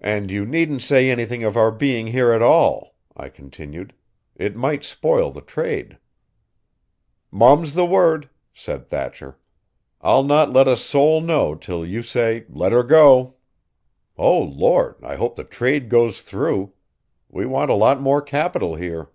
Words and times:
"And 0.00 0.30
you 0.30 0.44
needn't 0.44 0.82
say 0.82 1.08
anything 1.10 1.44
of 1.44 1.56
our 1.56 1.70
being 1.70 2.08
here 2.08 2.30
at 2.30 2.42
all," 2.42 2.94
I 3.16 3.30
continued. 3.30 3.94
"It 4.36 4.54
might 4.54 4.84
spoil 4.84 5.30
the 5.30 5.40
trade." 5.40 5.96
"Mum's 7.30 7.72
the 7.72 7.86
word," 7.86 8.28
said 8.52 8.90
Thatcher. 8.90 9.38
"I'll 10.02 10.24
not 10.24 10.52
let 10.52 10.68
a 10.68 10.76
soul 10.76 11.22
know 11.22 11.54
till 11.54 11.86
you 11.86 12.02
say 12.02 12.44
'Let 12.50 12.74
'er 12.74 12.82
go.' 12.82 13.36
O 14.18 14.38
Lord! 14.38 14.96
I 15.02 15.16
hope 15.16 15.36
the 15.36 15.44
trade 15.44 15.88
goes 15.88 16.20
through. 16.20 16.74
We 17.30 17.46
want 17.46 17.70
a 17.70 17.74
lot 17.80 17.98
more 17.98 18.20
capital 18.20 18.74
here." 18.74 19.08